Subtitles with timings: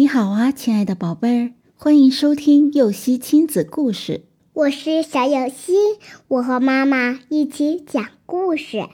[0.00, 4.24] 你好啊，亲爱的宝贝儿，欢迎收听幼熙亲子故事。
[4.54, 5.74] 我是小幼熙，
[6.26, 8.88] 我和妈妈一起讲故事。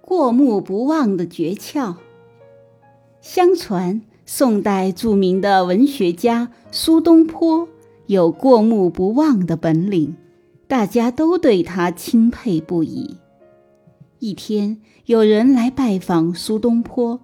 [0.00, 1.94] 过目不忘的诀窍。
[3.20, 7.68] 相传，宋代著名的文学家苏东坡
[8.06, 10.16] 有过目不忘的本领，
[10.66, 13.18] 大家都对他钦佩不已。
[14.18, 17.20] 一天，有人来拜访苏东坡，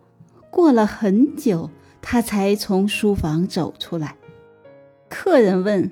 [0.52, 1.70] 过了很久。
[2.06, 4.14] 他才从书房走出来。
[5.08, 5.90] 客人问：“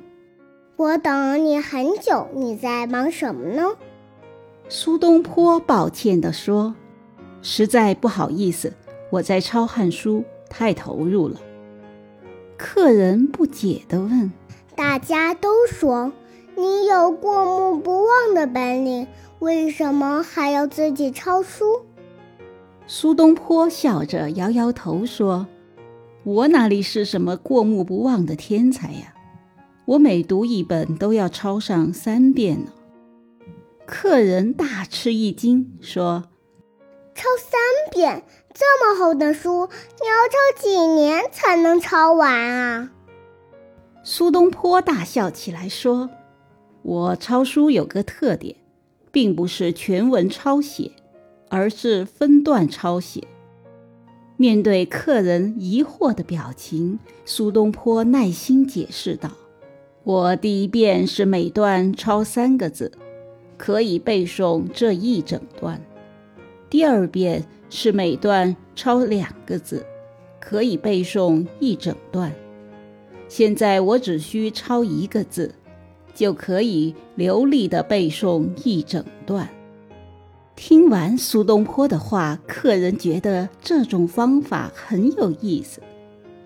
[0.77, 3.63] 我等了你很久，你在忙什么呢？”
[4.69, 6.75] 苏东坡抱歉地说
[7.41, 8.75] ：“实在不好意思，
[9.11, 11.41] 我在抄汉书，太投入了。”
[12.59, 14.31] 客人不解地问
[14.77, 16.13] ：“大家都说
[16.57, 19.07] 你有过目不忘的本领，
[19.39, 21.65] 为什么还要自己抄书？”
[22.87, 25.47] 苏东坡笑着摇摇头说。
[26.25, 29.15] 我哪里是什么过目不忘的天才呀？
[29.85, 32.73] 我每读一本都要抄上三遍呢。
[33.85, 36.31] 客人大吃一惊，说
[37.13, 38.23] ：“抄三遍，
[38.55, 39.69] 这么厚的书，
[40.01, 42.93] 你要抄几年才能抄完啊？”
[44.05, 46.09] 苏东坡大笑起来，说
[46.83, 48.55] ：“我抄书有个特点，
[49.11, 50.93] 并不是全文抄写，
[51.49, 53.27] 而是分段抄写。”
[54.37, 59.31] 面对客人疑惑的表情，苏东坡耐心解释道
[60.03, 62.91] ：“我第一遍是每段抄三个字，
[63.57, 65.79] 可以背诵这一整段；
[66.69, 69.87] 第二遍是每段抄两个字，
[70.41, 72.33] 可以背诵一整段。
[73.29, 75.55] 现在我只需抄一个字，
[76.15, 79.49] 就可以流利地背诵一整段。”
[80.55, 85.83] 听完苏东坡的话，客人觉得这种方法很有意思，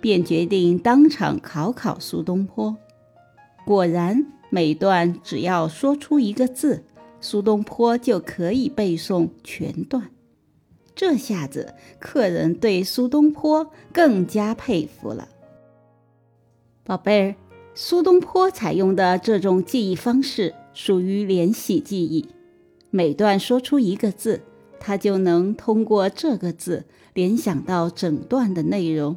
[0.00, 2.76] 便决定当场考考苏东坡。
[3.66, 6.84] 果然，每段只要说出一个字，
[7.20, 10.10] 苏东坡就可以背诵全段。
[10.94, 15.28] 这下子，客人对苏东坡更加佩服了。
[16.84, 17.34] 宝贝儿，
[17.74, 22.26] 苏东坡采用的这种记忆方式属于联系记忆。
[22.90, 24.42] 每段说出一个字，
[24.80, 29.16] 他就能通过这个字联想到整段的内容。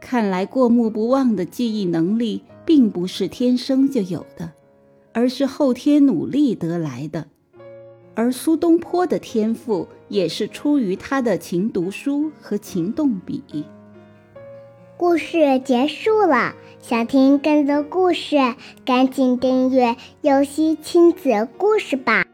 [0.00, 4.52] 看来过目不忘的记忆能力并不是天生就有的，
[5.12, 7.26] 而是后天努力得来的。
[8.14, 13.64] 而苏东坡的天赋也是出于他的勤读书和勤动笔。
[14.96, 18.36] 故事结束了，想听更多故事，
[18.84, 22.26] 赶紧订阅“游戏亲子故事”吧。